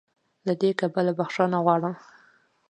[0.47, 1.91] له دې کبله "بخښنه غواړي"